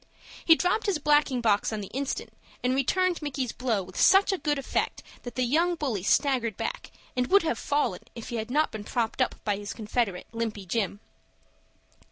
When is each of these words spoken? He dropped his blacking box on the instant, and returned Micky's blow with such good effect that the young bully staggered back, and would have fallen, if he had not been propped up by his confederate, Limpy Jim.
He 0.43 0.55
dropped 0.55 0.87
his 0.87 0.97
blacking 0.97 1.41
box 1.41 1.71
on 1.71 1.79
the 1.79 1.91
instant, 1.93 2.33
and 2.63 2.73
returned 2.73 3.21
Micky's 3.21 3.51
blow 3.51 3.83
with 3.83 4.01
such 4.01 4.33
good 4.41 4.57
effect 4.57 5.03
that 5.21 5.35
the 5.35 5.43
young 5.43 5.75
bully 5.75 6.01
staggered 6.01 6.57
back, 6.57 6.89
and 7.15 7.27
would 7.27 7.43
have 7.43 7.59
fallen, 7.59 8.01
if 8.15 8.29
he 8.29 8.37
had 8.37 8.49
not 8.49 8.71
been 8.71 8.83
propped 8.83 9.21
up 9.21 9.35
by 9.43 9.57
his 9.57 9.73
confederate, 9.73 10.25
Limpy 10.31 10.65
Jim. 10.65 11.01